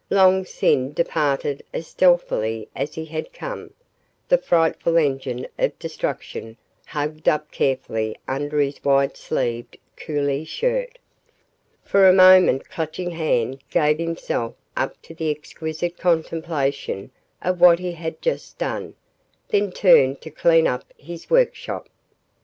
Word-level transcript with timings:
Long 0.09 0.45
Sin 0.45 0.93
departed 0.93 1.61
as 1.75 1.85
stealthily 1.85 2.67
as 2.75 2.95
he 2.95 3.05
had 3.05 3.31
come, 3.31 3.71
the 4.29 4.39
frightful 4.39 4.97
engine 4.97 5.45
of 5.59 5.77
destruction 5.77 6.57
hugged 6.87 7.29
up 7.29 7.51
carefully 7.51 8.15
under 8.27 8.59
his 8.59 8.83
wide 8.83 9.15
sleeved 9.15 9.77
coolie 9.95 10.43
shirt. 10.47 10.97
For 11.83 12.09
a 12.09 12.13
moment 12.13 12.67
Clutching 12.67 13.11
Hand 13.11 13.59
gave 13.69 13.99
himself 13.99 14.55
up 14.75 14.99
to 15.03 15.13
the 15.13 15.29
exquisite 15.29 15.99
contemplation 15.99 17.11
of 17.43 17.61
what 17.61 17.77
he 17.77 17.91
had 17.91 18.23
just 18.23 18.57
done, 18.57 18.95
then 19.49 19.71
turned 19.71 20.19
to 20.21 20.31
clean 20.31 20.65
up 20.65 20.91
his 20.97 21.29
workshop.. 21.29 21.87